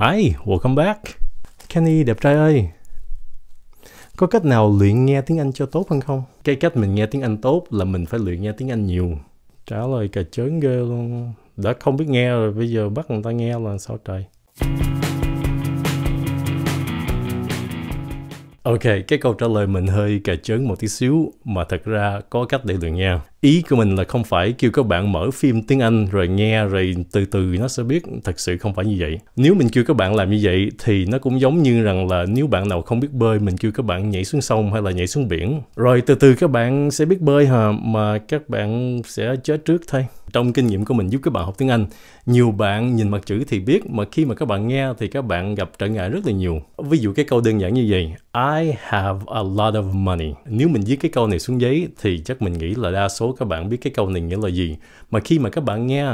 Hi, 0.00 0.34
welcome 0.44 0.74
back. 0.74 1.00
Kenny 1.68 2.04
đẹp 2.04 2.20
trai 2.20 2.34
ơi. 2.34 2.68
Có 4.16 4.26
cách 4.26 4.44
nào 4.44 4.76
luyện 4.78 5.04
nghe 5.04 5.20
tiếng 5.20 5.38
Anh 5.38 5.52
cho 5.52 5.66
tốt 5.66 5.90
hơn 5.90 6.00
không? 6.00 6.22
Cái 6.44 6.56
cách 6.56 6.76
mình 6.76 6.94
nghe 6.94 7.06
tiếng 7.06 7.22
Anh 7.22 7.36
tốt 7.36 7.64
là 7.70 7.84
mình 7.84 8.06
phải 8.06 8.20
luyện 8.20 8.42
nghe 8.42 8.52
tiếng 8.52 8.70
Anh 8.70 8.86
nhiều. 8.86 9.18
Trả 9.66 9.76
lời 9.76 10.08
cà 10.08 10.22
chớn 10.30 10.60
ghê 10.60 10.76
luôn. 10.76 11.32
Đã 11.56 11.74
không 11.80 11.96
biết 11.96 12.08
nghe 12.08 12.30
rồi, 12.30 12.52
bây 12.52 12.70
giờ 12.70 12.88
bắt 12.88 13.10
người 13.10 13.22
ta 13.22 13.30
nghe 13.30 13.58
là 13.58 13.78
sao 13.78 13.98
trời. 14.04 14.24
Ok, 18.68 18.82
cái 18.82 19.18
câu 19.20 19.34
trả 19.34 19.46
lời 19.48 19.66
mình 19.66 19.86
hơi 19.86 20.20
cà 20.24 20.34
chớn 20.42 20.68
một 20.68 20.80
tí 20.80 20.88
xíu 20.88 21.32
mà 21.44 21.64
thật 21.68 21.84
ra 21.84 22.20
có 22.30 22.44
cách 22.44 22.64
để 22.64 22.74
luyện 22.80 22.94
nha. 22.94 23.20
Ý 23.40 23.62
của 23.70 23.76
mình 23.76 23.96
là 23.96 24.04
không 24.04 24.24
phải 24.24 24.52
kêu 24.58 24.70
các 24.70 24.86
bạn 24.86 25.12
mở 25.12 25.30
phim 25.30 25.62
tiếng 25.62 25.80
Anh 25.80 26.06
rồi 26.10 26.28
nghe 26.28 26.64
rồi 26.64 26.94
từ 27.12 27.24
từ 27.24 27.56
nó 27.60 27.68
sẽ 27.68 27.82
biết, 27.82 28.02
thật 28.24 28.40
sự 28.40 28.58
không 28.58 28.74
phải 28.74 28.84
như 28.84 28.96
vậy. 28.98 29.18
Nếu 29.36 29.54
mình 29.54 29.68
kêu 29.68 29.84
các 29.84 29.96
bạn 29.96 30.14
làm 30.14 30.30
như 30.30 30.40
vậy 30.42 30.70
thì 30.84 31.06
nó 31.06 31.18
cũng 31.18 31.40
giống 31.40 31.62
như 31.62 31.82
rằng 31.82 32.10
là 32.10 32.24
nếu 32.28 32.46
bạn 32.46 32.68
nào 32.68 32.82
không 32.82 33.00
biết 33.00 33.12
bơi 33.12 33.38
mình 33.38 33.56
kêu 33.56 33.72
các 33.72 33.86
bạn 33.86 34.10
nhảy 34.10 34.24
xuống 34.24 34.40
sông 34.40 34.72
hay 34.72 34.82
là 34.82 34.90
nhảy 34.90 35.06
xuống 35.06 35.28
biển. 35.28 35.62
Rồi 35.76 36.00
từ 36.00 36.14
từ 36.14 36.34
các 36.34 36.50
bạn 36.50 36.90
sẽ 36.90 37.04
biết 37.04 37.20
bơi 37.20 37.46
hả 37.46 37.72
mà 37.82 38.18
các 38.18 38.48
bạn 38.48 39.00
sẽ 39.04 39.34
chết 39.44 39.64
trước 39.64 39.82
thôi. 39.88 40.06
Trong 40.32 40.52
kinh 40.52 40.66
nghiệm 40.66 40.84
của 40.84 40.94
mình 40.94 41.08
giúp 41.08 41.20
các 41.22 41.32
bạn 41.32 41.44
học 41.44 41.54
tiếng 41.58 41.68
Anh, 41.68 41.86
nhiều 42.26 42.50
bạn 42.50 42.96
nhìn 42.96 43.08
mặt 43.08 43.26
chữ 43.26 43.44
thì 43.48 43.60
biết 43.60 43.90
mà 43.90 44.04
khi 44.12 44.24
mà 44.24 44.34
các 44.34 44.48
bạn 44.48 44.68
nghe 44.68 44.88
thì 44.98 45.08
các 45.08 45.22
bạn 45.22 45.54
gặp 45.54 45.70
trở 45.78 45.86
ngại 45.86 46.10
rất 46.10 46.26
là 46.26 46.32
nhiều. 46.32 46.62
Ví 46.78 46.98
dụ 46.98 47.12
cái 47.12 47.24
câu 47.24 47.40
đơn 47.40 47.60
giản 47.60 47.74
như 47.74 47.86
vậy, 47.90 48.12
I 48.34 48.72
have 48.78 49.18
a 49.26 49.42
lot 49.42 49.74
of 49.74 49.92
money. 49.92 50.32
Nếu 50.46 50.68
mình 50.68 50.82
viết 50.86 50.96
cái 50.96 51.10
câu 51.10 51.26
này 51.26 51.38
xuống 51.38 51.60
giấy 51.60 51.88
thì 52.02 52.22
chắc 52.24 52.42
mình 52.42 52.52
nghĩ 52.52 52.74
là 52.74 52.90
đa 52.90 53.08
số 53.08 53.32
các 53.32 53.48
bạn 53.48 53.68
biết 53.68 53.78
cái 53.80 53.92
câu 53.96 54.08
này 54.08 54.22
nghĩa 54.22 54.38
là 54.42 54.48
gì. 54.48 54.76
Mà 55.10 55.20
khi 55.20 55.38
mà 55.38 55.50
các 55.50 55.64
bạn 55.64 55.86
nghe 55.86 56.06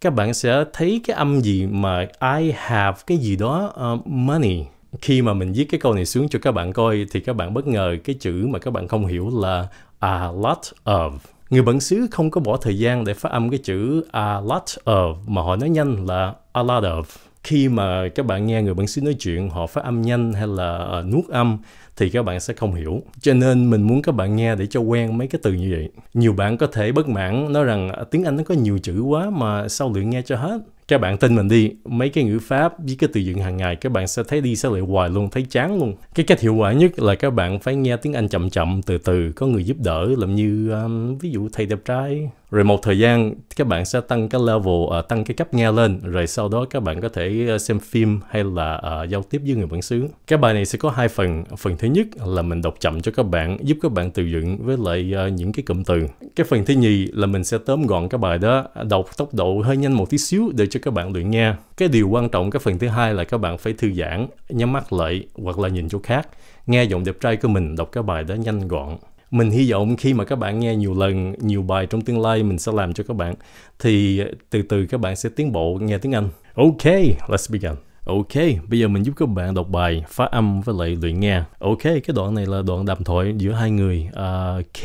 các 0.00 0.14
bạn 0.14 0.34
sẽ 0.34 0.64
thấy 0.72 1.00
cái 1.06 1.16
âm 1.16 1.40
gì 1.40 1.66
mà 1.66 2.06
I 2.38 2.52
have 2.56 2.98
cái 3.06 3.18
gì 3.18 3.36
đó 3.36 3.72
uh, 3.94 4.06
money 4.06 4.64
khi 5.00 5.22
mà 5.22 5.34
mình 5.34 5.52
viết 5.52 5.64
cái 5.64 5.80
câu 5.80 5.94
này 5.94 6.06
xuống 6.06 6.28
cho 6.28 6.38
các 6.42 6.52
bạn 6.52 6.72
coi 6.72 7.06
thì 7.10 7.20
các 7.20 7.36
bạn 7.36 7.54
bất 7.54 7.66
ngờ 7.66 7.96
cái 8.04 8.16
chữ 8.20 8.46
mà 8.46 8.58
các 8.58 8.70
bạn 8.70 8.88
không 8.88 9.06
hiểu 9.06 9.30
là 9.40 9.68
a 9.98 10.30
lot 10.32 10.58
of 10.84 11.10
người 11.50 11.62
bản 11.62 11.80
xứ 11.80 12.06
không 12.10 12.30
có 12.30 12.40
bỏ 12.40 12.56
thời 12.56 12.78
gian 12.78 13.04
để 13.04 13.14
phát 13.14 13.32
âm 13.32 13.50
cái 13.50 13.58
chữ 13.58 14.04
a 14.12 14.40
lot 14.40 14.64
of 14.84 15.14
mà 15.26 15.42
họ 15.42 15.56
nói 15.56 15.70
nhanh 15.70 16.06
là 16.06 16.34
a 16.52 16.62
lot 16.62 16.84
of. 16.84 17.02
Khi 17.42 17.68
mà 17.68 18.08
các 18.08 18.26
bạn 18.26 18.46
nghe 18.46 18.62
người 18.62 18.74
bản 18.74 18.86
xứ 18.86 19.02
nói 19.02 19.14
chuyện 19.18 19.50
họ 19.50 19.66
phát 19.66 19.84
âm 19.84 20.02
nhanh 20.02 20.32
hay 20.32 20.46
là 20.46 21.00
uh, 21.00 21.06
nuốt 21.06 21.28
âm 21.28 21.58
thì 21.96 22.10
các 22.10 22.22
bạn 22.22 22.40
sẽ 22.40 22.54
không 22.54 22.74
hiểu. 22.74 23.02
Cho 23.20 23.34
nên 23.34 23.70
mình 23.70 23.82
muốn 23.82 24.02
các 24.02 24.12
bạn 24.12 24.36
nghe 24.36 24.56
để 24.56 24.66
cho 24.66 24.80
quen 24.80 25.18
mấy 25.18 25.28
cái 25.28 25.40
từ 25.42 25.52
như 25.52 25.68
vậy. 25.70 25.90
Nhiều 26.14 26.32
bạn 26.32 26.56
có 26.56 26.66
thể 26.66 26.92
bất 26.92 27.08
mãn 27.08 27.52
nói 27.52 27.64
rằng 27.64 27.90
tiếng 28.10 28.24
anh 28.24 28.36
nó 28.36 28.42
có 28.44 28.54
nhiều 28.54 28.78
chữ 28.78 29.00
quá 29.00 29.30
mà 29.30 29.68
sao 29.68 29.92
luyện 29.92 30.10
nghe 30.10 30.22
cho 30.22 30.36
hết? 30.36 30.58
Các 30.90 30.98
bạn 30.98 31.18
tin 31.18 31.34
mình 31.34 31.48
đi. 31.48 31.72
Mấy 31.84 32.08
cái 32.08 32.24
ngữ 32.24 32.38
pháp 32.38 32.78
với 32.78 32.96
cái 32.98 33.10
từ 33.12 33.20
vựng 33.26 33.38
hàng 33.38 33.56
ngày 33.56 33.76
các 33.76 33.92
bạn 33.92 34.08
sẽ 34.08 34.22
thấy 34.28 34.40
đi 34.40 34.56
sẽ 34.56 34.68
lại 34.68 34.80
hoài 34.80 35.10
luôn 35.10 35.30
thấy 35.30 35.46
chán 35.50 35.78
luôn. 35.78 35.94
Cái 36.14 36.26
cách 36.26 36.40
hiệu 36.40 36.54
quả 36.54 36.72
nhất 36.72 36.98
là 36.98 37.14
các 37.14 37.30
bạn 37.30 37.58
phải 37.58 37.76
nghe 37.76 37.96
tiếng 37.96 38.12
anh 38.12 38.28
chậm 38.28 38.50
chậm 38.50 38.82
từ 38.82 38.98
từ 38.98 39.32
có 39.32 39.46
người 39.46 39.64
giúp 39.64 39.76
đỡ 39.80 40.08
làm 40.18 40.34
như 40.34 40.70
um, 40.70 41.18
ví 41.18 41.30
dụ 41.30 41.48
thầy 41.52 41.66
đẹp 41.66 41.78
trai 41.84 42.30
rồi 42.50 42.64
một 42.64 42.82
thời 42.82 42.98
gian 42.98 43.34
các 43.56 43.66
bạn 43.66 43.84
sẽ 43.84 44.00
tăng 44.00 44.28
cái 44.28 44.40
level 44.46 44.74
uh, 44.74 45.08
tăng 45.08 45.24
cái 45.24 45.34
cấp 45.34 45.54
nghe 45.54 45.72
lên 45.72 46.00
rồi 46.02 46.26
sau 46.26 46.48
đó 46.48 46.64
các 46.70 46.82
bạn 46.82 47.00
có 47.00 47.08
thể 47.08 47.46
ờ, 47.48 47.58
xem 47.58 47.80
phim 47.80 48.20
hay 48.28 48.44
là 48.44 48.82
uh, 49.02 49.08
giao 49.08 49.22
tiếp 49.22 49.42
với 49.46 49.54
người 49.54 49.66
bản 49.66 49.82
xứ. 49.82 50.08
Cái 50.26 50.38
bài 50.38 50.54
này 50.54 50.66
sẽ 50.66 50.78
có 50.78 50.90
hai 50.90 51.08
phần. 51.08 51.44
Phần 51.58 51.76
thứ 51.76 51.88
nhất 51.88 52.06
là 52.26 52.42
mình 52.42 52.62
đọc 52.62 52.74
chậm 52.80 53.00
cho 53.00 53.12
các 53.12 53.22
bạn 53.22 53.58
giúp 53.60 53.78
các 53.82 53.92
bạn 53.92 54.10
từ 54.10 54.28
vựng 54.32 54.58
với 54.66 54.76
lại 54.84 55.12
uh, 55.26 55.32
những 55.32 55.52
cái 55.52 55.62
cụm 55.62 55.82
từ. 55.84 56.06
Cái 56.36 56.46
phần 56.50 56.64
thứ 56.64 56.74
nhì 56.74 57.06
là 57.12 57.26
mình 57.26 57.44
sẽ 57.44 57.58
tóm 57.58 57.86
gọn 57.86 58.08
cái 58.08 58.18
bài 58.18 58.38
đó 58.38 58.64
đọc 58.88 59.16
tốc 59.16 59.34
độ 59.34 59.60
hơi 59.64 59.76
nhanh 59.76 59.92
một 59.92 60.10
tí 60.10 60.18
xíu 60.18 60.50
để 60.54 60.66
cho 60.66 60.80
các 60.82 60.94
bạn 60.94 61.12
luyện 61.12 61.30
nghe. 61.30 61.54
Cái 61.76 61.88
điều 61.88 62.08
quan 62.08 62.28
trọng 62.28 62.50
cái 62.50 62.60
phần 62.60 62.78
thứ 62.78 62.88
hai 62.88 63.14
là 63.14 63.24
các 63.24 63.38
bạn 63.38 63.58
phải 63.58 63.72
thư 63.72 63.92
giãn 63.92 64.26
nhắm 64.48 64.72
mắt 64.72 64.92
lại 64.92 65.22
hoặc 65.34 65.58
là 65.58 65.68
nhìn 65.68 65.88
chỗ 65.88 65.98
khác 66.02 66.28
nghe 66.70 66.84
giọng 66.84 67.04
đẹp 67.04 67.20
trai 67.20 67.36
của 67.36 67.48
mình 67.48 67.76
đọc 67.76 67.92
cái 67.92 68.02
bài 68.02 68.24
đó 68.24 68.34
nhanh 68.34 68.68
gọn 68.68 68.96
mình 69.30 69.50
hy 69.50 69.70
vọng 69.72 69.96
khi 69.96 70.14
mà 70.14 70.24
các 70.24 70.36
bạn 70.36 70.60
nghe 70.60 70.76
nhiều 70.76 70.94
lần 70.94 71.34
nhiều 71.38 71.62
bài 71.62 71.86
trong 71.86 72.00
tương 72.00 72.20
lai 72.20 72.42
mình 72.42 72.58
sẽ 72.58 72.72
làm 72.72 72.92
cho 72.92 73.04
các 73.08 73.16
bạn 73.16 73.34
thì 73.78 74.22
từ 74.50 74.62
từ 74.62 74.86
các 74.86 75.00
bạn 75.00 75.16
sẽ 75.16 75.28
tiến 75.28 75.52
bộ 75.52 75.78
nghe 75.80 75.98
tiếng 75.98 76.14
Anh 76.14 76.28
ok 76.54 76.84
let's 77.28 77.52
begin 77.52 77.76
Ok, 78.04 78.34
bây 78.68 78.78
giờ 78.78 78.88
mình 78.88 79.02
giúp 79.02 79.12
các 79.16 79.28
bạn 79.28 79.54
đọc 79.54 79.68
bài, 79.70 80.04
phát 80.08 80.30
âm 80.30 80.60
với 80.60 80.74
lại 80.78 80.98
luyện 81.02 81.20
nghe. 81.20 81.42
Ok, 81.58 81.82
cái 81.82 82.14
đoạn 82.14 82.34
này 82.34 82.46
là 82.46 82.62
đoạn 82.62 82.86
đàm 82.86 83.04
thoại 83.04 83.34
giữa 83.36 83.52
hai 83.52 83.70
người. 83.70 84.08
Uh, 84.08 84.64
K, 84.72 84.84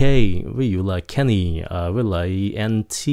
ví 0.56 0.70
dụ 0.70 0.84
là 0.84 1.00
Kenny 1.00 1.62
uh, 1.62 1.96
với 1.96 2.04
lại 2.04 2.54
NT, 2.68 3.10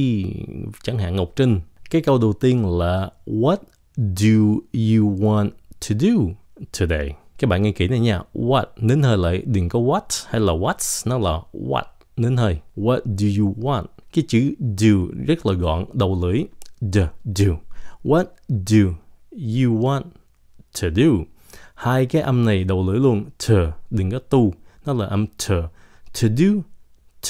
chẳng 0.83 0.99
hạn 0.99 1.17
Ngọc 1.17 1.31
Trinh. 1.37 1.61
Cái 1.91 2.03
câu 2.03 2.19
đầu 2.19 2.33
tiên 2.33 2.79
là 2.79 3.11
What 3.27 3.57
do 3.97 4.61
you 4.73 5.17
want 5.17 5.51
to 5.89 5.97
do 6.01 6.11
today? 6.79 7.22
Các 7.39 7.49
bạn 7.49 7.63
nghe 7.63 7.73
kỹ 7.73 7.89
này 7.89 8.01
nha. 8.01 8.21
What, 8.35 8.65
nín 8.77 9.03
hơi 9.03 9.19
lại, 9.19 9.43
đừng 9.47 9.69
có 9.69 9.79
what 9.79 10.27
hay 10.29 10.41
là 10.41 10.53
what's, 10.53 11.11
nó 11.11 11.19
là 11.19 11.41
what, 11.53 11.85
nín 12.17 12.37
hơi. 12.37 12.59
What 12.77 13.01
do 13.05 13.43
you 13.43 13.55
want? 13.61 13.85
Cái 14.13 14.25
chữ 14.29 14.55
do 14.79 15.27
rất 15.27 15.47
là 15.47 15.53
gọn, 15.53 15.85
đầu 15.93 16.21
lưỡi. 16.23 16.45
The, 16.93 17.09
do. 17.25 17.57
What 18.05 18.25
do 18.49 18.79
you 19.37 19.81
want 19.81 20.03
to 20.81 20.89
do. 20.97 21.25
Hai 21.75 22.07
cái 22.07 22.23
âm 22.23 22.45
này 22.45 22.65
đầu 22.65 22.87
lưỡi 22.87 22.99
luôn. 22.99 23.25
To, 23.49 23.55
đừng 23.91 24.11
có 24.11 24.19
tu. 24.19 24.55
Nó 24.87 24.93
là 24.93 25.07
âm 25.07 25.27
to. 25.27 25.55
To 26.23 26.29
do 26.37 26.47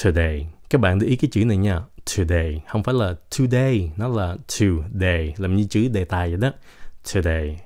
today. 0.03 0.47
Các 0.69 0.81
bạn 0.81 0.99
để 0.99 1.07
ý 1.07 1.15
cái 1.15 1.29
chữ 1.33 1.45
này 1.45 1.57
nha. 1.57 1.81
Today. 2.17 2.61
Không 2.67 2.83
phải 2.83 2.95
là 2.95 3.15
today. 3.37 3.91
Nó 3.97 4.07
là 4.07 4.37
today. 4.59 5.33
Làm 5.37 5.55
như 5.55 5.63
chữ 5.69 5.87
đề 5.87 6.05
tài 6.05 6.29
vậy 6.29 6.37
đó. 6.37 6.51
Today. 7.13 7.61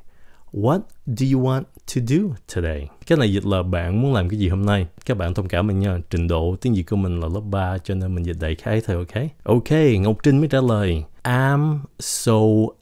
What 0.53 0.79
do 1.05 1.25
you 1.33 1.45
want 1.45 1.63
to 1.95 2.01
do 2.07 2.17
today? 2.55 2.87
Cái 3.07 3.17
này 3.17 3.33
dịch 3.33 3.45
là 3.45 3.63
bạn 3.63 4.01
muốn 4.01 4.13
làm 4.13 4.29
cái 4.29 4.39
gì 4.39 4.49
hôm 4.49 4.65
nay? 4.65 4.87
Các 5.05 5.17
bạn 5.17 5.33
thông 5.33 5.47
cảm 5.47 5.67
mình 5.67 5.79
nha, 5.79 5.97
trình 6.09 6.27
độ 6.27 6.55
tiếng 6.61 6.73
Việt 6.73 6.83
của 6.83 6.95
mình 6.95 7.19
là 7.19 7.27
lớp 7.33 7.41
3 7.51 7.77
cho 7.77 7.95
nên 7.95 8.15
mình 8.15 8.25
dịch 8.25 8.37
đại 8.39 8.55
khái 8.55 8.81
thôi 8.81 8.95
ok? 8.95 9.23
Ok, 9.43 9.71
Ngọc 9.99 10.17
Trinh 10.23 10.39
mới 10.39 10.47
trả 10.47 10.61
lời. 10.61 11.03
I'm 11.23 11.79
so 11.99 12.33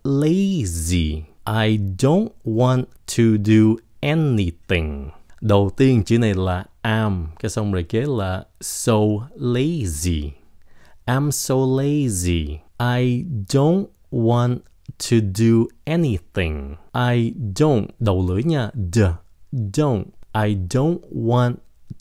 lazy. 0.04 1.22
I 1.46 1.78
don't 1.98 2.28
want 2.46 2.84
to 3.18 3.24
do 3.46 3.76
anything. 4.00 5.10
Đầu 5.42 5.72
tiên 5.78 6.04
chữ 6.04 6.20
này 6.20 6.34
là 6.34 6.66
am, 6.82 7.28
cái 7.40 7.50
xong 7.50 7.72
rồi 7.72 7.84
kế 7.84 8.02
là 8.02 8.46
so 8.62 8.98
lazy. 9.40 10.30
I'm 11.06 11.32
so 11.32 11.56
lazy. 11.56 12.58
I 12.80 13.26
don't 13.50 13.86
want 14.12 14.58
to 15.12 15.18
do 15.36 15.66
anything. 15.86 16.76
I 16.94 17.34
don't 17.56 17.86
đầu 18.00 18.28
lưỡi 18.30 18.44
nha, 18.44 18.70
d 18.94 19.00
don't. 19.52 20.04
I 20.34 20.56
don't 20.70 21.00
want 21.12 21.54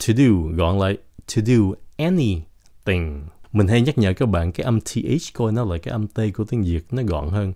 to 0.07 0.13
do 0.17 0.55
gọn 0.55 0.79
lại 0.79 0.97
to 1.35 1.41
do 1.45 1.55
anything. 1.97 3.27
Mình 3.51 3.67
hay 3.67 3.81
nhắc 3.81 3.97
nhở 3.97 4.13
các 4.13 4.29
bạn 4.29 4.51
cái 4.51 4.63
âm 4.63 4.81
th 4.81 4.97
coi 5.33 5.51
nó 5.51 5.65
là 5.65 5.77
cái 5.77 5.91
âm 5.91 6.07
t 6.07 6.19
của 6.33 6.43
tiếng 6.43 6.63
Việt 6.63 6.85
nó 6.91 7.03
gọn 7.03 7.29
hơn 7.29 7.53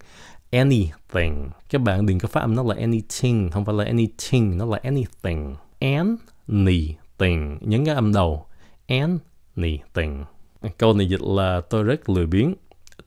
anything. 0.52 1.50
Các 1.70 1.82
bạn 1.82 2.06
đừng 2.06 2.20
có 2.20 2.28
phát 2.28 2.42
âm 2.42 2.56
nó 2.56 2.64
là 2.64 2.76
anything, 2.76 3.50
không 3.52 3.66
phải 3.66 3.76
là 3.76 3.84
anything, 3.84 4.58
nó 4.58 4.66
là 4.66 4.80
anything. 4.84 5.56
Anything. 5.80 7.58
Nhấn 7.62 7.86
cái 7.86 7.96
âm 7.96 8.14
đầu. 8.14 8.46
Anything. 8.88 10.24
Câu 10.78 10.94
này 10.94 11.10
dịch 11.10 11.22
là 11.22 11.62
tôi 11.70 11.84
rất 11.84 12.10
lười 12.10 12.28
biếng. 12.28 12.54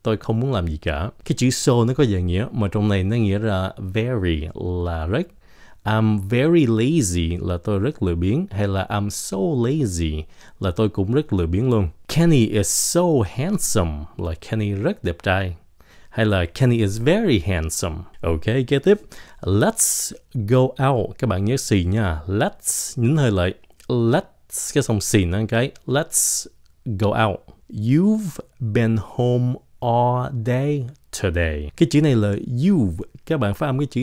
Tôi 0.03 0.17
không 0.17 0.41
muốn 0.41 0.53
làm 0.53 0.67
gì 0.67 0.77
cả. 0.77 1.11
Cái 1.25 1.35
chữ 1.37 1.51
so 1.51 1.85
nó 1.85 1.95
có 1.95 2.05
dạng 2.05 2.27
nghĩa, 2.27 2.47
mà 2.53 2.69
trong 2.69 2.89
này 2.89 3.05
nó 3.05 3.17
nghĩa 3.17 3.39
là 3.39 3.73
very 3.79 4.49
là 4.85 5.07
rất. 5.07 5.27
I'm 5.85 6.19
very 6.19 6.67
lazy 6.67 7.49
là 7.49 7.59
tôi 7.65 7.79
rất 7.79 8.03
lười 8.03 8.15
biếng 8.15 8.47
hay 8.51 8.69
là 8.69 8.87
I'm 8.91 9.09
so 9.09 9.37
lazy 9.37 10.23
là 10.61 10.71
tôi 10.71 10.89
cũng 10.89 11.13
rất 11.13 11.33
lười 11.33 11.47
biếng 11.47 11.71
luôn. 11.71 11.89
Kenny 12.09 12.47
is 12.47 12.67
so 12.67 13.03
handsome 13.35 14.05
là 14.17 14.35
Kenny 14.35 14.73
rất 14.73 15.05
đẹp 15.05 15.17
trai 15.23 15.57
hay 16.11 16.27
là 16.27 16.45
Kenny 16.45 16.79
is 16.79 17.01
very 17.01 17.43
handsome. 17.47 17.97
Ok, 18.21 18.45
kế 18.45 18.79
tiếp. 18.79 19.01
Let's 19.41 20.13
go 20.35 20.87
out. 20.89 21.19
Các 21.19 21.27
bạn 21.27 21.45
nhớ 21.45 21.57
xì 21.57 21.85
nha. 21.85 22.21
Let's 22.27 23.03
nhấn 23.03 23.17
hơi 23.17 23.31
lại. 23.31 23.55
Let's 23.89 24.75
cái 24.75 24.83
xong 24.83 25.01
xì 25.01 25.25
nó 25.25 25.39
cái. 25.49 25.71
Let's 25.87 26.47
go 26.85 27.09
out. 27.09 27.41
You've 27.69 28.41
been 28.61 28.97
home 29.01 29.55
all 29.83 30.45
day 30.47 30.87
today. 31.23 31.71
Cái 31.77 31.89
chữ 31.91 32.03
này 32.03 32.17
là 32.17 32.35
you. 32.69 32.91
Các 33.27 33.41
bạn 33.41 33.55
phát 33.55 33.67
âm 33.67 33.79
cái 33.79 33.87
chữ 33.87 34.01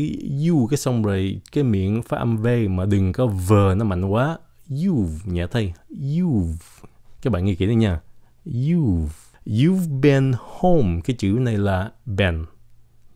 you 0.50 0.68
cái 0.68 0.78
xong 0.78 1.04
rồi 1.04 1.42
cái 1.52 1.64
miệng 1.64 2.04
phát 2.04 2.18
âm 2.18 2.38
v 2.38 2.48
mà 2.70 2.86
đừng 2.86 3.14
có 3.14 3.28
v 3.28 3.54
nó 3.78 3.86
mạnh 3.86 4.06
quá. 4.06 4.38
You've 4.70 5.18
nhẹ 5.26 5.48
thay. 5.52 5.74
You've. 5.90 6.84
Các 7.22 7.34
bạn 7.34 7.46
nghe 7.46 7.56
kỹ 7.56 7.66
đây 7.66 7.76
nha. 7.76 8.00
You've 8.46 9.08
You've 9.46 10.02
been 10.02 10.34
home. 10.40 11.02
Cái 11.04 11.16
chữ 11.20 11.28
này 11.28 11.58
là 11.58 11.92
been. 12.06 12.46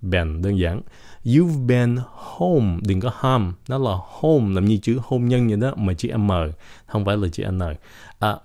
Been 0.02 0.42
đơn 0.42 0.60
giản. 0.60 0.82
You've 1.26 1.66
been 1.68 1.98
home. 2.12 2.78
Đừng 2.82 3.00
có 3.00 3.12
home. 3.16 3.52
Nó 3.68 3.78
là 3.78 3.92
home. 4.20 4.56
Làm 4.56 4.66
như 4.66 4.78
chữ 4.78 5.00
hôn 5.04 5.26
nhân 5.26 5.48
vậy 5.48 5.58
đó. 5.58 5.74
Mà 5.76 5.94
chữ 5.94 6.18
M. 6.18 6.32
Không 6.86 7.06
phải 7.06 7.18
là 7.18 7.28
chữ 7.28 7.44
N. 7.52 7.60
Uh, 7.60 7.78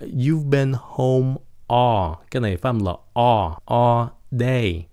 you've 0.00 0.50
been 0.50 0.72
home 0.80 1.34
all. 1.68 2.12
Cái 2.30 2.42
này 2.42 2.56
phát 2.56 2.68
âm 2.68 2.84
là 2.84 2.92
all. 3.14 3.52
All 3.66 4.08
day. 4.30 4.86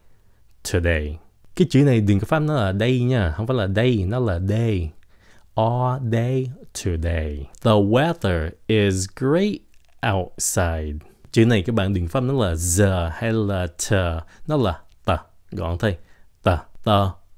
Today. 0.74 1.18
cái 1.56 1.68
chữ 1.70 1.84
này 1.84 2.02
đừng 2.02 2.20
có 2.20 2.26
phát 2.26 2.40
nó 2.40 2.54
là 2.54 2.74
day 2.74 3.00
nha, 3.00 3.34
không 3.38 3.48
phải 3.48 3.58
là 3.58 3.68
day, 3.68 4.06
nó 4.08 4.20
là 4.20 4.40
day 4.40 4.92
all 5.56 6.12
day, 6.12 6.52
today 6.84 7.48
the 7.62 7.72
weather 7.72 8.50
is 8.68 9.08
great 9.16 9.62
outside 10.14 11.00
chữ 11.32 11.46
này 11.46 11.62
các 11.62 11.76
bạn 11.76 11.94
đừng 11.94 12.08
phát 12.08 12.24
nó 12.24 12.34
là 12.34 12.56
the 12.78 13.10
hay 13.14 13.34
là 13.34 13.68
the, 13.90 14.20
nó 14.48 14.58
là 14.58 14.80
the 15.06 15.18
gọn 15.52 15.78
thôi 15.78 15.98
the 16.44 16.58
the 16.86 16.92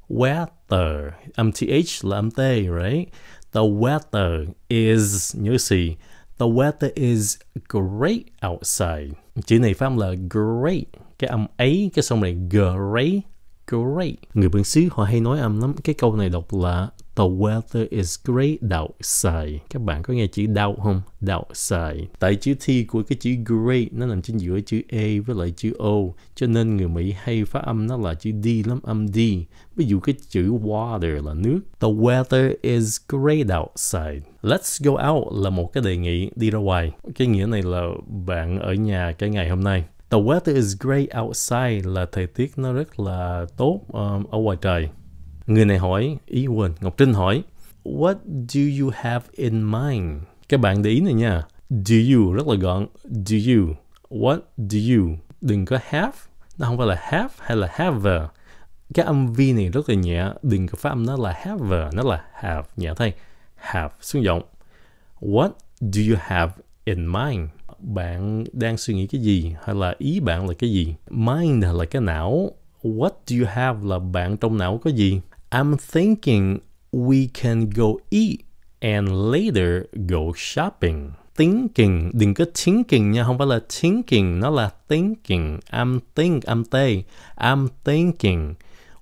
weather 0.10 1.12
âm 1.36 1.52
th 1.52 1.64
là 2.04 2.18
âm 2.18 2.32
t, 2.32 2.38
right 2.38 3.10
the 3.54 3.62
weather 3.62 4.46
is, 4.68 5.36
nhớ 5.36 5.58
gì 5.58 5.96
the 6.40 6.46
weather 6.46 6.90
is 6.96 7.38
great 7.70 8.22
outside. 8.48 9.10
Chữ 9.46 9.60
này 9.60 9.74
phát 9.74 9.98
là 9.98 10.14
great. 10.30 10.84
Cái 11.20 11.30
âm 11.30 11.48
ấy, 11.58 11.92
cái 11.94 12.04
xong 12.04 12.22
này 12.22 12.38
great 12.50 13.24
great. 13.68 14.16
Người 14.34 14.50
bản 14.50 14.64
xứ 14.64 14.82
họ 14.92 15.04
hay 15.04 15.20
nói 15.20 15.40
âm 15.40 15.62
lắm. 15.62 15.74
Cái 15.84 15.96
câu 15.98 16.16
này 16.16 16.30
đọc 16.30 16.54
là 16.54 16.90
The 17.18 17.24
weather 17.24 17.88
is 17.90 18.20
great 18.24 18.58
outside. 18.82 19.60
Các 19.70 19.82
bạn 19.82 20.04
có 20.04 20.14
nghe 20.14 20.28
chữ 20.28 20.46
đau 20.46 20.76
không? 20.84 21.02
Outside. 21.36 22.08
Tại 22.20 22.36
chữ 22.36 22.54
T 22.54 22.68
của 22.88 23.04
cái 23.04 23.18
chữ 23.20 23.32
great 23.46 23.88
nó 23.92 24.06
nằm 24.06 24.22
trên 24.22 24.38
giữa 24.38 24.60
chữ 24.60 24.82
A 24.92 25.08
với 25.26 25.36
lại 25.36 25.54
chữ 25.58 25.74
O. 25.80 25.96
Cho 26.36 26.48
nên 26.48 26.78
người 26.78 26.88
Mỹ 26.88 27.14
hay 27.18 27.46
phát 27.46 27.60
âm 27.64 27.88
nó 27.88 27.98
là 27.98 28.14
chữ 28.14 28.32
D 28.44 28.48
lắm, 28.68 28.80
âm 28.84 29.08
D. 29.08 29.18
Ví 29.76 29.86
dụ 29.86 30.00
cái 30.00 30.16
chữ 30.30 30.52
water 30.52 31.26
là 31.26 31.34
nước. 31.34 31.60
The 31.80 31.88
weather 31.88 32.54
is 32.62 33.00
great 33.10 33.48
outside. 33.60 34.22
Let's 34.42 34.92
go 34.92 35.10
out 35.10 35.44
là 35.44 35.50
một 35.50 35.74
cái 35.74 35.84
đề 35.84 35.98
nghị 35.98 36.30
đi 36.36 36.52
ra 36.52 36.60
ngoài. 36.60 36.92
Cái 37.16 37.28
nghĩa 37.28 37.46
này 37.46 37.62
là 37.64 37.88
bạn 38.26 38.60
ở 38.60 38.74
nhà 38.74 39.12
cái 39.12 39.30
ngày 39.30 39.50
hôm 39.50 39.64
nay. 39.64 39.84
The 40.10 40.18
weather 40.18 40.56
is 40.56 40.76
great 40.80 41.08
outside 41.20 41.82
là 41.84 42.06
thời 42.12 42.28
tiết 42.28 42.52
nó 42.58 42.74
rất 42.74 43.00
là 43.00 43.46
tốt 43.58 43.82
um, 43.88 44.24
ở 44.32 44.38
ngoài 44.38 44.58
trời. 44.62 44.90
Người 45.48 45.66
này 45.66 45.78
hỏi, 45.78 46.18
ý 46.26 46.48
quên, 46.48 46.74
Ngọc 46.82 46.98
Trinh 46.98 47.14
hỏi, 47.14 47.44
What 47.84 48.16
do 48.50 48.62
you 48.82 48.92
have 48.96 49.26
in 49.32 49.72
mind? 49.72 50.24
Các 50.50 50.60
bạn 50.60 50.82
để 50.82 50.90
ý 50.90 51.00
này 51.00 51.14
nha. 51.14 51.44
Do 51.70 51.96
you 52.14 52.34
rất 52.34 52.48
là 52.48 52.56
gọn. 52.56 52.88
Do 53.04 53.38
you. 53.54 53.76
What 54.10 54.40
do 54.58 54.96
you? 54.96 55.18
Đừng 55.42 55.66
có 55.66 55.80
have. 55.90 56.12
Nó 56.58 56.68
không 56.68 56.78
phải 56.78 56.88
là 56.88 56.98
have 57.00 57.30
hay 57.40 57.58
là 57.58 57.68
have. 57.72 58.28
Cái 58.94 59.06
âm 59.06 59.34
V 59.34 59.40
này 59.56 59.70
rất 59.70 59.90
là 59.90 59.96
nhẹ. 59.96 60.26
Đừng 60.44 60.68
có 60.68 60.76
phát 60.76 60.90
âm 60.90 61.06
nó 61.06 61.18
là 61.18 61.32
have. 61.32 61.90
Nó 61.94 62.04
là 62.04 62.26
have. 62.34 62.64
Nhẹ 62.78 62.94
thôi. 62.96 63.14
Have. 63.56 63.94
Xuống 64.02 64.24
giọng. 64.24 64.42
What 65.20 65.50
do 65.82 66.02
you 66.10 66.18
have 66.20 66.52
in 66.86 67.12
mind? 67.12 67.50
Bạn 67.80 68.44
đang 68.54 68.78
suy 68.78 68.94
nghĩ 68.94 69.08
cái 69.08 69.22
gì? 69.22 69.56
Hay 69.64 69.76
là 69.76 69.96
ý 69.98 70.20
bạn 70.20 70.48
là 70.48 70.54
cái 70.60 70.72
gì? 70.72 70.96
Mind 71.10 71.66
là 71.66 71.86
cái 71.86 72.02
não. 72.02 72.52
What 72.84 73.12
do 73.28 73.38
you 73.40 73.46
have 73.54 73.80
là 73.84 74.00
bạn 74.00 74.38
trong 74.38 74.58
não 74.58 74.80
có 74.84 74.90
gì? 74.90 75.22
I'm 75.50 75.78
thinking 75.78 76.58
we 76.92 77.28
can 77.34 77.70
go 77.70 77.86
eat 78.10 78.40
and 78.80 79.10
later 79.10 79.84
go 79.94 80.34
shopping. 80.36 81.12
Thinking, 81.36 82.12
đừng 82.14 82.34
có 82.34 82.46
thinking 82.66 83.12
nha, 83.12 83.24
không 83.24 83.38
phải 83.38 83.48
là 83.48 83.60
thinking, 83.82 84.40
nó 84.40 84.50
là 84.50 84.70
thinking. 84.88 85.60
I'm 85.72 86.00
think, 86.16 86.44
I'm 86.44 86.64
tê. 86.72 87.04
I'm 87.36 87.68
thinking 87.84 88.54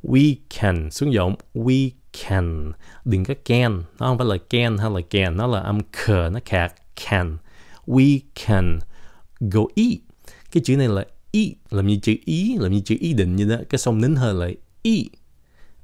we 0.04 0.36
can, 0.60 0.92
xuống 0.92 1.14
giọng, 1.14 1.36
we 1.54 1.90
can. 2.28 2.72
Đừng 3.06 3.26
có 3.26 3.34
can, 3.46 3.84
nó 4.00 4.08
không 4.08 4.18
phải 4.18 4.28
là 4.28 4.38
can 4.50 4.78
hay 4.78 4.90
là 4.92 5.02
can, 5.10 5.38
nó 5.38 5.48
là 5.48 5.60
âm 5.60 5.80
khờ, 5.92 6.30
nó 6.34 6.40
khạc, 6.46 6.74
can. 7.10 7.38
We 7.88 8.20
can 8.46 8.80
go 9.40 9.62
eat. 9.76 9.98
Cái 10.52 10.64
chữ 10.66 10.78
này 10.78 10.88
là 10.88 11.06
eat, 11.32 11.50
làm 11.70 11.88
như 11.88 12.00
chữ 12.02 12.16
ý, 12.26 12.58
làm 12.60 12.72
như 12.72 12.82
chữ 12.86 12.96
ý 13.00 13.14
định 13.14 13.36
như 13.36 13.46
đó. 13.46 13.56
Cái 13.70 13.80
xong 13.80 14.02
nín 14.02 14.16
hơi 14.16 14.34
lại 14.34 14.56
eat 14.84 15.06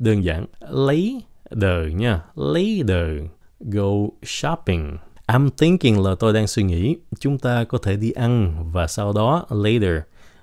đơn 0.01 0.24
giản 0.24 0.45
lấy 0.59 1.21
later 1.50 1.94
nha. 1.95 2.21
Later 2.36 3.30
go 3.59 3.92
shopping. 4.24 4.98
I'm 5.27 5.50
thinking 5.50 6.03
là 6.03 6.15
tôi 6.19 6.33
đang 6.33 6.48
suy 6.48 6.63
nghĩ 6.63 6.95
chúng 7.19 7.38
ta 7.38 7.63
có 7.63 7.77
thể 7.77 7.95
đi 7.95 8.12
ăn 8.12 8.63
và 8.71 8.88
sau 8.88 9.13
đó 9.13 9.45
later 9.50 10.01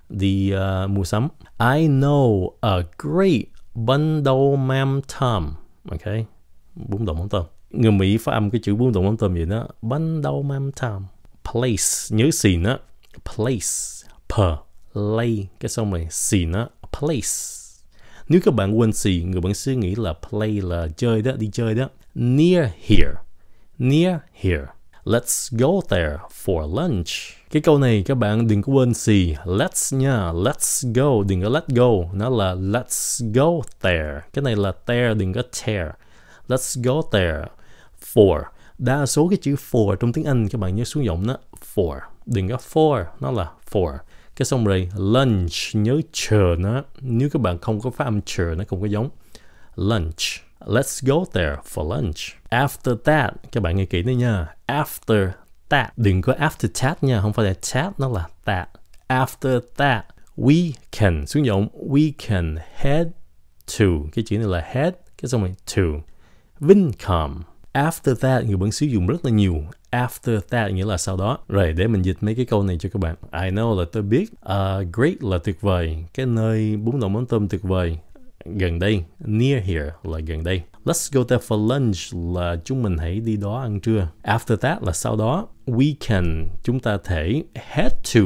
đi 0.09 0.53
uh, 0.55 0.91
mua 0.91 1.05
sắm. 1.05 1.29
I 1.59 1.89
know 1.89 2.51
a 2.61 2.77
great 2.99 3.43
bundle 3.75 4.57
mam 4.59 5.01
tom. 5.21 5.55
Ok 5.91 6.15
bún 6.75 7.05
đậu 7.05 7.15
mắm 7.15 7.29
tôm. 7.29 7.45
Người 7.71 7.93
Mỹ 7.93 8.17
phát 8.17 8.33
âm 8.33 8.51
cái 8.51 8.61
chữ 8.65 8.75
bún 8.75 8.93
đậu 8.93 9.03
mắm 9.03 9.17
tôm 9.17 9.35
vậy 9.35 9.47
đó 9.47 9.69
bundle 9.83 10.43
mam 10.45 10.73
tom. 10.73 11.07
Place 11.53 11.85
nhớ 12.11 12.31
xì 12.33 12.57
nó 12.57 12.79
place 13.35 14.07
per 14.37 14.55
lay. 14.95 15.49
Cái 15.61 15.69
xong 15.69 15.93
rồi 15.93 16.07
xì 16.11 16.45
nó 16.45 16.69
place 16.99 17.58
nếu 18.29 18.41
các 18.45 18.55
bạn 18.55 18.79
quên 18.79 18.93
xì, 18.93 19.23
người 19.27 19.41
bạn 19.41 19.55
xứ 19.55 19.73
nghĩ 19.73 19.95
là 19.95 20.13
play 20.13 20.61
là 20.61 20.89
chơi 20.97 21.23
đó, 21.23 21.33
đi 21.33 21.51
chơi 21.53 21.75
đó. 21.75 21.89
Near 22.15 22.69
here. 22.87 23.15
Near 23.79 24.17
here. 24.35 24.67
Let's 25.05 25.59
go 25.59 25.81
there 25.89 26.17
for 26.45 26.75
lunch. 26.77 27.09
Cái 27.51 27.63
câu 27.63 27.79
này 27.79 28.03
các 28.07 28.15
bạn 28.15 28.49
đừng 28.49 28.63
có 28.63 28.73
quên 28.73 28.95
xì. 28.95 29.35
Let's 29.45 29.97
nha. 29.99 30.33
Let's 30.33 30.93
go. 30.95 31.25
Đừng 31.29 31.43
có 31.43 31.49
let 31.49 31.69
go. 31.69 31.89
Nó 32.13 32.29
là 32.29 32.55
let's 32.55 33.33
go 33.35 33.63
there. 33.81 34.21
Cái 34.33 34.43
này 34.43 34.57
là 34.57 34.73
there. 34.87 35.15
Đừng 35.15 35.33
có 35.33 35.43
tear. 35.43 35.87
Let's 36.49 36.83
go 36.83 37.03
there 37.13 37.47
for. 38.15 38.43
Đa 38.79 39.07
số 39.07 39.29
cái 39.29 39.39
chữ 39.43 39.55
for 39.71 39.97
trong 39.97 40.13
tiếng 40.13 40.25
Anh 40.25 40.49
các 40.49 40.61
bạn 40.61 40.75
nhớ 40.75 40.85
xuống 40.85 41.05
giọng 41.05 41.27
nó. 41.27 41.37
For. 41.75 41.99
Đừng 42.27 42.49
có 42.49 42.57
for. 42.73 43.05
Nó 43.21 43.31
là 43.31 43.51
for 43.71 43.99
cái 44.39 44.47
xong 44.47 44.65
rồi, 44.65 44.89
lunch, 44.97 45.53
nhớ 45.73 46.01
chờ 46.13 46.57
nó. 46.59 46.83
Nếu 47.01 47.29
các 47.33 47.43
bạn 47.43 47.59
không 47.59 47.81
có 47.81 47.91
phát 47.91 48.05
âm 48.05 48.21
chờ 48.23 48.55
nó 48.59 48.65
không 48.69 48.81
có 48.81 48.87
giống. 48.87 49.11
Lunch. 49.77 50.19
Let's 50.61 51.07
go 51.07 51.25
there 51.33 51.57
for 51.75 51.97
lunch. 51.97 52.17
After 52.51 52.97
that, 53.05 53.35
các 53.53 53.63
bạn 53.63 53.77
nghe 53.77 53.85
kỹ 53.85 54.03
nữa 54.03 54.13
nha. 54.13 54.47
After 54.67 55.31
that. 55.69 55.93
Đừng 55.97 56.23
có 56.23 56.33
after 56.33 56.69
that 56.75 57.05
nha, 57.05 57.21
không 57.21 57.33
phải 57.33 57.45
là 57.45 57.55
that, 57.73 58.01
nó 58.01 58.09
là 58.09 58.29
that. 58.45 58.69
After 59.09 59.61
that, 59.77 60.05
we 60.37 60.73
can. 60.93 61.27
Xuống 61.27 61.47
giọng, 61.47 61.69
we 61.89 62.13
can 62.29 62.57
head 62.75 63.07
to. 63.79 63.87
Cái 64.13 64.25
chữ 64.29 64.39
này 64.39 64.49
là 64.49 64.61
head, 64.61 64.95
cái 65.23 65.29
xong 65.29 65.41
rồi 65.41 65.55
to. 65.77 65.83
Vincom 66.61 67.43
after 67.73 68.15
that 68.15 68.45
người 68.45 68.57
vẫn 68.57 68.73
sử 68.73 68.87
dụng 68.87 69.07
rất 69.07 69.25
là 69.25 69.31
nhiều. 69.31 69.65
After 69.91 70.41
that 70.51 70.73
nghĩa 70.73 70.85
là 70.85 70.97
sau 70.97 71.17
đó. 71.17 71.39
Rồi 71.49 71.73
để 71.73 71.87
mình 71.87 72.03
dịch 72.03 72.17
mấy 72.21 72.35
cái 72.35 72.45
câu 72.45 72.63
này 72.63 72.77
cho 72.81 72.89
các 72.89 72.99
bạn. 72.99 73.15
I 73.33 73.51
know 73.51 73.79
là 73.79 73.85
tôi 73.93 74.03
biết. 74.03 74.31
Uh, 74.33 74.87
great 74.93 75.23
là 75.23 75.39
tuyệt 75.45 75.61
vời. 75.61 76.05
Cái 76.15 76.27
nơi 76.27 76.77
bún 76.77 77.01
đậu 77.01 77.09
mắm 77.09 77.27
tôm 77.27 77.49
tuyệt 77.49 77.63
vời 77.63 77.99
gần 78.57 78.79
đây, 78.79 79.05
near 79.21 79.65
here 79.65 79.91
là 80.03 80.19
gần 80.27 80.45
đây. 80.45 80.63
Let's 80.85 81.09
go 81.13 81.25
there 81.25 81.43
for 81.49 81.69
lunch 81.69 82.35
là 82.37 82.57
chúng 82.65 82.83
mình 82.83 82.99
hãy 82.99 83.21
đi 83.21 83.37
đó 83.37 83.61
ăn 83.61 83.81
trưa. 83.81 84.09
After 84.23 84.57
that 84.57 84.83
là 84.83 84.93
sau 84.93 85.17
đó, 85.17 85.47
we 85.67 85.95
can, 86.07 86.49
chúng 86.63 86.81
ta 86.81 86.99
thể 87.05 87.43
head 87.55 87.93
to. 88.15 88.21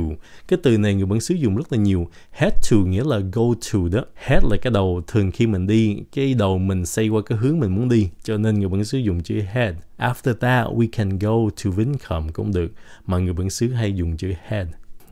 Cái 0.49 0.59
từ 0.63 0.79
này 0.79 0.95
người 0.95 1.07
vẫn 1.07 1.21
sử 1.21 1.35
dụng 1.35 1.57
rất 1.57 1.73
là 1.73 1.79
nhiều. 1.79 2.09
Head 2.31 2.53
to 2.71 2.77
nghĩa 2.77 3.05
là 3.05 3.19
go 3.19 3.43
to 3.73 3.79
đó. 3.93 4.05
Head 4.15 4.45
là 4.51 4.57
cái 4.63 4.71
đầu 4.71 5.03
thường 5.07 5.31
khi 5.31 5.47
mình 5.47 5.67
đi, 5.67 5.97
cái 6.13 6.35
đầu 6.35 6.59
mình 6.59 6.87
xây 6.87 7.09
qua 7.09 7.23
cái 7.27 7.39
hướng 7.39 7.61
mình 7.61 7.75
muốn 7.75 7.89
đi. 7.89 8.11
Cho 8.23 8.39
nên 8.39 8.59
người 8.59 8.69
vẫn 8.69 8.85
sử 8.85 8.99
dụng 8.99 9.23
chữ 9.23 9.41
head. 9.53 9.75
After 9.99 10.35
that, 10.35 10.67
we 10.67 10.89
can 10.93 11.19
go 11.19 11.51
to 11.65 11.71
Vincom 11.71 12.29
cũng 12.29 12.53
được, 12.53 12.73
mà 13.07 13.19
người 13.19 13.33
vẫn 13.33 13.51
xứ 13.51 13.69
hay 13.69 13.93
dùng 13.93 14.17
chữ 14.17 14.33
head. 14.43 14.67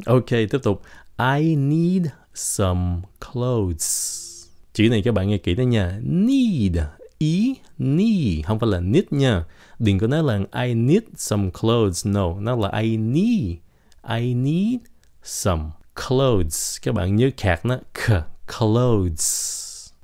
Ok, 0.06 0.28
tiếp 0.30 0.58
tục. 0.62 0.82
I 1.38 1.56
need 1.56 2.06
some 2.34 3.00
clothes 3.32 4.29
chữ 4.72 4.88
này 4.90 5.02
các 5.02 5.14
bạn 5.14 5.28
nghe 5.28 5.38
kỹ 5.38 5.54
đó 5.54 5.62
nha. 5.62 6.00
Need. 6.02 6.76
Ý, 7.18 7.54
need. 7.78 8.46
Không 8.46 8.58
phải 8.58 8.68
là 8.68 8.80
need 8.80 9.04
nha. 9.10 9.44
Đừng 9.78 9.98
có 9.98 10.06
nói 10.06 10.22
là 10.22 10.62
I 10.64 10.74
need 10.74 11.02
some 11.16 11.50
clothes. 11.60 12.06
No, 12.06 12.40
nó 12.40 12.56
là 12.56 12.80
I 12.80 12.96
need. 12.96 13.56
I 14.08 14.34
need 14.34 14.80
some 15.22 15.62
clothes. 16.08 16.76
Các 16.82 16.94
bạn 16.94 17.16
nhớ 17.16 17.30
khạc 17.36 17.66
nó. 17.66 17.76
K, 17.76 18.08
clothes. 18.58 19.60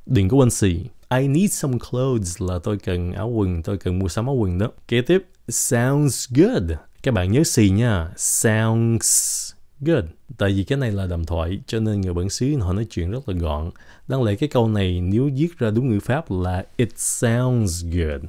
Đừng 0.06 0.28
có 0.28 0.37
quên 0.37 0.50
xì. 0.50 0.80
I 1.11 1.28
need 1.28 1.52
some 1.52 1.78
clothes 1.90 2.42
là 2.42 2.58
tôi 2.58 2.78
cần 2.78 3.12
áo 3.12 3.28
quần, 3.28 3.62
tôi 3.62 3.78
cần 3.78 3.99
mua 3.99 4.08
sắm 4.08 4.26
áo 4.26 4.35
quần 4.35 4.58
đó. 4.58 4.70
Kế 4.88 5.00
tiếp, 5.00 5.23
sounds 5.49 6.26
good. 6.30 6.70
Các 7.02 7.14
bạn 7.14 7.32
nhớ 7.32 7.44
xì 7.44 7.70
nha. 7.70 8.11
Sounds 8.16 9.56
good. 9.80 10.04
Tại 10.38 10.52
vì 10.52 10.64
cái 10.64 10.78
này 10.78 10.92
là 10.92 11.06
đàm 11.06 11.25
thoại, 11.25 11.59
cho 11.66 11.80
nên 11.80 12.00
người 12.00 12.14
bản 12.14 12.30
xứ 12.30 12.56
họ 12.59 12.73
nói 12.73 12.87
chuyện 12.90 13.11
rất 13.11 13.28
là 13.28 13.35
gọn. 13.38 13.71
Đáng 14.09 14.23
lẽ 14.23 14.35
cái 14.35 14.49
câu 14.49 14.68
này 14.68 15.00
nếu 15.00 15.30
viết 15.35 15.59
ra 15.59 15.71
đúng 15.71 15.88
ngữ 15.88 16.00
pháp 16.00 16.30
là, 16.30 16.64
it 16.76 16.99
sounds 16.99 17.85
good. 17.85 18.23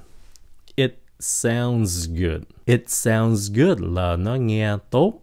It 0.75 1.00
sounds 1.20 2.10
good. 2.10 2.42
It 2.66 2.84
sounds 2.88 3.51
good 3.56 3.80
là 3.80 4.16
nó 4.16 4.36
nghe 4.36 4.77
tốt, 4.89 5.13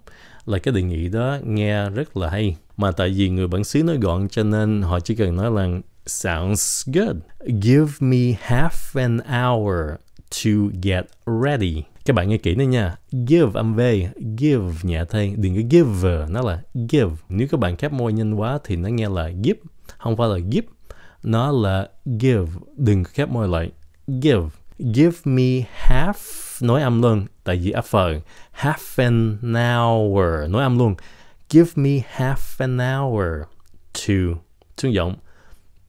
là 0.47 0.59
cái 0.59 0.75
đề 0.75 0.83
nghị 0.83 1.09
đó 1.09 1.39
nghe 1.45 1.91
rất 1.91 2.17
là 2.17 2.31
hay. 2.31 2.57
Mà 2.77 2.93
tại 2.93 3.11
vì 3.11 3.29
người 3.29 3.49
bản 3.49 3.65
xứ 3.65 3.83
nói 3.83 3.97
gọn 3.97 4.29
cho 4.29 4.43
nên 4.43 4.83
họ 4.83 5.01
chỉ 5.01 5.15
cần 5.15 5.37
nói 5.37 5.51
là, 5.51 5.81
sounds 6.07 6.89
good. 6.95 7.17
Give 7.63 7.93
me 8.01 8.37
half 8.49 9.01
an 9.01 9.19
hour 9.19 9.77
to 10.31 10.51
get 10.83 11.05
ready 11.45 11.83
các 12.05 12.17
bạn 12.17 12.29
nghe 12.29 12.37
kỹ 12.37 12.55
nữa 12.55 12.65
nha. 12.65 12.97
Give 13.27 13.51
âm 13.55 13.75
v, 13.75 13.81
give 14.39 14.75
nhẹ 14.83 15.05
thay 15.09 15.35
đừng 15.37 15.57
có 15.57 15.63
give, 15.71 16.27
nó 16.29 16.43
là 16.43 16.63
give. 16.89 17.11
Nếu 17.29 17.49
các 17.51 17.61
bạn 17.61 17.77
khép 17.77 17.93
môi 17.93 18.13
nhanh 18.13 18.35
quá 18.35 18.59
thì 18.65 18.77
nó 18.77 18.89
nghe 18.89 19.09
là 19.09 19.31
give, 19.45 19.61
không 19.99 20.17
phải 20.17 20.29
là 20.29 20.39
give. 20.53 20.67
Nó 21.23 21.53
là 21.53 21.89
give, 22.21 22.47
đừng 22.77 23.05
khép 23.05 23.29
môi 23.29 23.49
lại. 23.49 23.71
Give 24.23 24.49
give 24.79 25.19
me 25.25 25.65
half, 25.89 26.15
nói 26.61 26.83
âm 26.83 27.03
luôn, 27.03 27.27
tại 27.45 27.57
vì 27.57 27.73
f 27.73 28.21
half 28.53 29.05
an 29.05 29.39
hour, 29.43 30.51
nói 30.51 30.63
âm 30.63 30.79
luôn. 30.79 30.95
Give 31.51 31.71
me 31.75 31.91
half 32.17 32.59
an 32.59 32.79
hour 32.79 33.27
to 33.95 34.15
tương 34.83 34.95
giọng, 34.95 35.17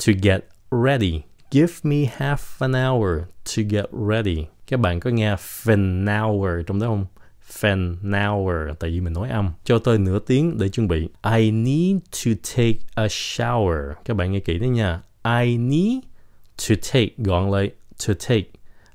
to 0.08 0.14
get 0.24 0.42
ready. 0.72 1.22
Give 1.52 1.74
me 1.84 1.98
half 2.18 2.38
an 2.60 2.72
hour 2.72 3.22
to 3.46 3.64
get 3.70 3.86
ready 4.10 4.46
các 4.68 4.80
bạn 4.80 5.00
có 5.00 5.10
nghe 5.10 5.36
Fenauer 5.36 6.64
trong 6.64 6.80
đó 6.80 6.88
không? 6.88 7.06
Fenauer, 7.60 8.74
tại 8.74 8.90
vì 8.90 9.00
mình 9.00 9.14
nói 9.14 9.30
âm. 9.30 9.52
Cho 9.64 9.80
tôi 9.80 9.98
nửa 9.98 10.20
tiếng 10.20 10.58
để 10.58 10.70
chuẩn 10.70 10.88
bị. 10.88 11.10
I 11.36 11.52
need 11.52 11.98
to 12.26 12.32
take 12.56 12.78
a 12.96 13.06
shower. 13.08 13.94
Các 14.06 14.14
bạn 14.18 14.32
nghe 14.32 14.40
kỹ 14.40 14.60
đấy 14.60 14.70
nha. 14.70 15.02
I 15.24 15.58
need 15.58 16.04
to 16.70 16.76
take 16.94 17.10
gọn 17.18 17.52
lại 17.52 17.72
to 18.08 18.14
take 18.28 18.48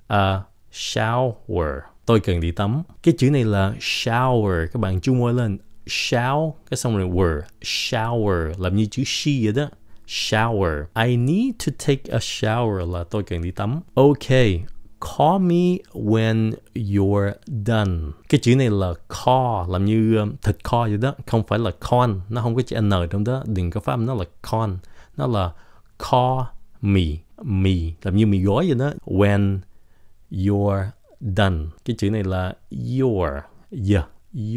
a 0.06 0.42
shower. 0.72 1.80
Tôi 2.06 2.20
cần 2.20 2.40
đi 2.40 2.50
tắm. 2.50 2.82
Cái 3.02 3.14
chữ 3.18 3.30
này 3.30 3.44
là 3.44 3.74
shower. 3.80 4.66
Các 4.72 4.80
bạn 4.80 5.00
chung 5.00 5.18
môi 5.18 5.34
lên. 5.34 5.58
Shower 5.86 6.52
cái 6.70 6.76
xong 6.76 6.96
rồi 6.96 7.08
word 7.08 7.40
shower 7.60 8.52
làm 8.58 8.76
như 8.76 8.86
chữ 8.90 9.02
she 9.06 9.32
vậy 9.42 9.52
đó. 9.52 9.68
Shower. 10.06 10.84
I 11.06 11.16
need 11.16 11.54
to 11.66 11.72
take 11.86 12.02
a 12.12 12.18
shower 12.18 12.92
là 12.92 13.04
tôi 13.04 13.22
cần 13.22 13.42
đi 13.42 13.50
tắm. 13.50 13.80
Okay 13.94 14.60
call 15.00 15.38
me 15.40 15.78
when 15.92 16.52
you're 16.74 17.32
done. 17.46 18.12
Cái 18.28 18.40
chữ 18.42 18.56
này 18.56 18.70
là 18.70 18.94
call, 19.08 19.72
làm 19.72 19.84
như 19.84 20.26
thật 20.42 20.52
thịt 20.52 20.64
kho 20.64 20.88
vậy 20.88 20.96
đó, 20.96 21.14
không 21.26 21.42
phải 21.48 21.58
là 21.58 21.70
con. 21.80 22.20
Nó 22.28 22.42
không 22.42 22.54
có 22.54 22.62
chữ 22.62 22.80
n 22.80 22.90
trong 23.10 23.24
đó, 23.24 23.42
đừng 23.46 23.70
có 23.70 23.80
phát 23.80 23.92
âm 23.92 24.06
nó 24.06 24.14
là 24.14 24.24
con. 24.42 24.78
Nó 25.16 25.26
là 25.26 25.52
call 25.98 26.40
me 26.80 27.02
me, 27.42 27.74
làm 28.02 28.16
như 28.16 28.26
mì 28.26 28.40
gói 28.40 28.66
vậy 28.66 28.74
đó. 28.78 28.92
When 29.04 29.58
you're 30.30 30.86
done. 31.20 31.56
Cái 31.84 31.96
chữ 31.98 32.10
này 32.10 32.24
là 32.24 32.54
your, 33.00 33.30
yeah, 33.90 34.04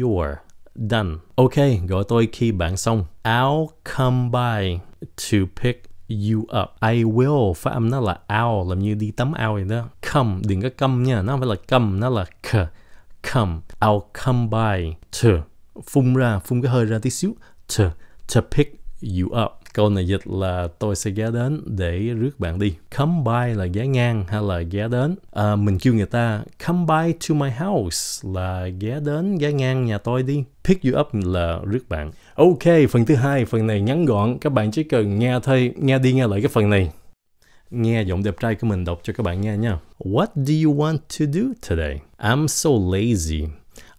your, 0.00 0.26
done. 0.74 1.10
Ok, 1.34 1.54
gọi 1.88 2.04
tôi 2.08 2.28
khi 2.32 2.52
bạn 2.52 2.76
xong. 2.76 3.04
I'll 3.22 3.66
come 3.96 4.28
by 4.32 4.78
to 5.16 5.38
pick 5.62 5.93
you 6.08 6.40
up. 6.40 6.70
I 6.92 7.04
will. 7.04 7.52
Phát 7.52 7.70
âm 7.70 7.90
nó 7.90 8.00
là 8.00 8.18
ao, 8.26 8.66
làm 8.68 8.78
như 8.78 8.94
đi 8.94 9.10
tắm 9.10 9.32
ao 9.32 9.54
vậy 9.54 9.64
đó. 9.64 9.88
Come, 10.12 10.40
đừng 10.44 10.62
có 10.62 10.68
come 10.78 11.04
nha. 11.04 11.22
Nó 11.22 11.32
không 11.32 11.40
phải 11.40 11.48
là 11.48 11.56
come, 11.68 11.98
nó 11.98 12.08
là 12.08 12.24
k. 12.24 12.52
Come. 13.32 13.52
I'll 13.80 14.00
come 14.24 14.46
by 14.46 14.94
to. 15.22 15.28
Phun 15.90 16.14
ra, 16.14 16.38
phun 16.38 16.62
cái 16.62 16.72
hơi 16.72 16.84
ra 16.84 16.98
tí 16.98 17.10
xíu. 17.10 17.34
To. 17.78 17.84
To 18.34 18.40
pick 18.56 18.80
you 19.02 19.44
up 19.44 19.52
câu 19.74 19.90
này 19.90 20.06
dịch 20.06 20.26
là 20.26 20.68
tôi 20.78 20.96
sẽ 20.96 21.10
ghé 21.10 21.30
đến 21.30 21.60
để 21.66 21.98
rước 21.98 22.40
bạn 22.40 22.58
đi 22.58 22.74
come 22.96 23.12
by 23.24 23.54
là 23.54 23.66
ghé 23.66 23.86
ngang 23.86 24.24
hay 24.28 24.42
là 24.42 24.60
ghé 24.60 24.88
đến 24.88 25.16
à, 25.32 25.56
mình 25.56 25.78
kêu 25.78 25.94
người 25.94 26.06
ta 26.06 26.42
come 26.66 26.84
by 26.88 27.12
to 27.28 27.34
my 27.34 27.50
house 27.50 28.28
là 28.34 28.68
ghé 28.80 29.00
đến 29.00 29.38
ghé 29.38 29.52
ngang 29.52 29.84
nhà 29.84 29.98
tôi 29.98 30.22
đi 30.22 30.44
pick 30.64 30.84
you 30.84 31.00
up 31.00 31.08
là 31.12 31.60
rước 31.64 31.88
bạn 31.88 32.10
ok 32.34 32.62
phần 32.90 33.04
thứ 33.04 33.14
hai 33.14 33.44
phần 33.44 33.66
này 33.66 33.80
ngắn 33.80 34.04
gọn 34.04 34.38
các 34.38 34.52
bạn 34.52 34.70
chỉ 34.70 34.82
cần 34.82 35.18
nghe 35.18 35.40
thôi 35.42 35.72
nghe 35.76 35.98
đi 35.98 36.12
nghe 36.12 36.26
lại 36.26 36.40
cái 36.40 36.48
phần 36.48 36.70
này 36.70 36.90
nghe 37.70 38.02
giọng 38.02 38.22
đẹp 38.22 38.34
trai 38.40 38.54
của 38.54 38.66
mình 38.66 38.84
đọc 38.84 39.00
cho 39.02 39.12
các 39.12 39.22
bạn 39.22 39.40
nghe 39.40 39.56
nha. 39.56 39.78
What 39.98 40.26
do 40.34 40.54
you 40.64 40.76
want 40.76 40.98
to 41.18 41.26
do 41.32 41.68
today? 41.68 42.00
I'm 42.18 42.46
so 42.46 42.70
lazy. 42.70 43.48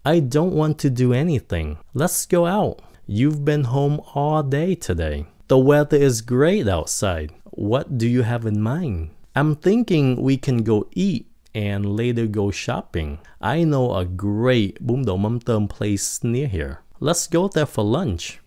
I 0.03 0.19
don't 0.19 0.51
want 0.51 0.73
to 0.73 0.89
do 0.97 1.11
anything. 1.11 1.75
Let's 1.93 2.25
go 2.29 2.39
out. 2.39 2.77
You've 3.07 3.45
been 3.45 3.63
home 3.63 3.97
all 4.15 4.51
day 4.51 4.75
today. 4.87 5.23
The 5.47 5.59
weather 5.59 5.97
is 5.97 6.21
great 6.21 6.67
outside. 6.67 7.31
What 7.51 7.99
do 7.99 8.07
you 8.07 8.23
have 8.23 8.47
in 8.47 8.59
mind? 8.61 9.11
I'm 9.35 9.55
thinking 9.55 10.19
we 10.19 10.37
can 10.37 10.63
go 10.63 10.87
eat 10.93 11.27
and 11.53 11.95
later 11.95 12.25
go 12.25 12.49
shopping. 12.49 13.19
I 13.39 13.63
know 13.63 13.93
a 13.93 14.05
great 14.05 14.81
bún 14.81 15.05
đậu 15.05 15.17
mắm 15.17 15.69
place 15.69 16.23
near 16.23 16.47
here. 16.47 16.79
Let's 16.99 17.27
go 17.27 17.47
there 17.47 17.67
for 17.67 17.85
lunch. 17.85 18.39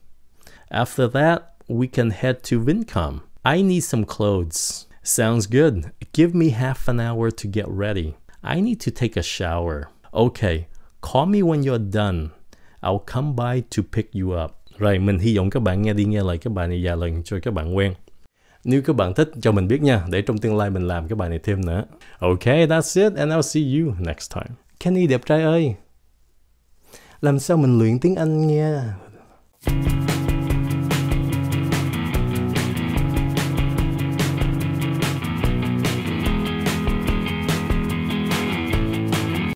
After 0.73 1.07
that, 1.07 1.55
we 1.69 1.87
can 1.87 2.11
head 2.11 2.43
to 2.45 2.59
Vincom. 2.59 3.21
I 3.45 3.63
need 3.63 3.85
some 3.85 4.05
clothes. 4.05 4.87
Sounds 5.05 5.47
good. 5.47 5.93
Give 6.13 6.35
me 6.35 6.51
half 6.51 6.89
an 6.89 6.99
hour 6.99 7.31
to 7.31 7.47
get 7.47 7.69
ready. 7.69 8.17
I 8.43 8.61
need 8.61 8.81
to 8.81 8.91
take 8.91 9.17
a 9.17 9.23
shower. 9.23 9.89
Okay, 10.13 10.67
call 11.01 11.27
me 11.27 11.45
when 11.45 11.63
you're 11.63 11.79
done. 11.79 12.33
I'll 12.83 12.99
come 12.99 13.35
by 13.35 13.61
to 13.71 13.83
pick 13.85 14.15
you 14.15 14.33
up. 14.33 14.58
Rồi, 14.79 14.99
mình 14.99 15.19
hy 15.19 15.37
vọng 15.37 15.51
các 15.51 15.63
bạn 15.63 15.83
nghe 15.83 15.93
đi 15.93 16.05
nghe 16.05 16.23
lại 16.23 16.39
các 16.39 16.53
bài 16.53 16.69
này 16.69 16.81
vài 16.85 16.97
lần 16.97 17.23
cho 17.23 17.39
các 17.43 17.55
bạn 17.55 17.77
quen. 17.77 17.95
Nếu 18.65 18.83
các 18.83 18.97
bạn 18.97 19.15
thích 19.15 19.31
cho 19.43 19.53
mình 19.53 19.69
biết 19.69 19.83
nha, 19.83 20.05
để 20.11 20.23
trong 20.23 20.39
tương 20.39 20.57
lai 20.57 20.71
mình 20.71 20.89
làm 20.89 21.09
cái 21.09 21.17
bài 21.17 21.29
này 21.29 21.39
thêm 21.43 21.67
nữa. 21.67 21.85
Okay, 22.19 22.67
that's 22.67 23.05
it 23.05 23.19
and 23.19 23.33
I'll 23.33 23.43
see 23.43 23.81
you 23.81 23.95
next 23.99 24.35
time. 24.35 24.57
Kenny 24.81 25.07
đẹp 25.07 25.21
trai 25.27 25.43
ơi, 25.43 25.75
làm 27.21 27.39
sao 27.39 27.57
mình 27.57 27.79
luyện 27.79 27.99
tiếng 27.99 28.17
Anh 28.17 28.47
nha? 28.47 28.95